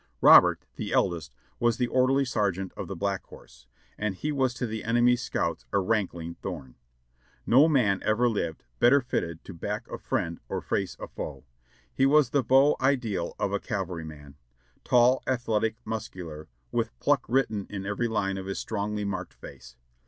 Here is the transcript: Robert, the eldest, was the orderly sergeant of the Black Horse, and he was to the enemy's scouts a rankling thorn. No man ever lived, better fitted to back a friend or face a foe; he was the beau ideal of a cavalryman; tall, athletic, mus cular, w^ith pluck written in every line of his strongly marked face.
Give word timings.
Robert, 0.19 0.65
the 0.77 0.91
eldest, 0.93 1.31
was 1.59 1.77
the 1.77 1.85
orderly 1.85 2.25
sergeant 2.25 2.71
of 2.75 2.87
the 2.87 2.95
Black 2.95 3.23
Horse, 3.25 3.67
and 3.99 4.15
he 4.15 4.31
was 4.31 4.55
to 4.55 4.65
the 4.65 4.83
enemy's 4.83 5.21
scouts 5.21 5.67
a 5.71 5.77
rankling 5.77 6.33
thorn. 6.33 6.73
No 7.45 7.69
man 7.69 8.01
ever 8.03 8.27
lived, 8.27 8.63
better 8.79 8.99
fitted 8.99 9.43
to 9.43 9.53
back 9.53 9.87
a 9.89 9.99
friend 9.99 10.39
or 10.49 10.59
face 10.59 10.97
a 10.99 11.07
foe; 11.07 11.43
he 11.93 12.07
was 12.07 12.31
the 12.31 12.41
beau 12.41 12.75
ideal 12.81 13.35
of 13.39 13.53
a 13.53 13.59
cavalryman; 13.59 14.37
tall, 14.83 15.21
athletic, 15.27 15.75
mus 15.85 16.09
cular, 16.09 16.47
w^ith 16.73 16.89
pluck 16.99 17.23
written 17.27 17.67
in 17.69 17.85
every 17.85 18.07
line 18.07 18.37
of 18.39 18.47
his 18.47 18.57
strongly 18.57 19.05
marked 19.05 19.35
face. 19.35 19.75